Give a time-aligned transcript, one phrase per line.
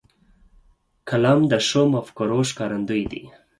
[1.09, 3.23] قلم د ښو مفکورو ښکارندوی دی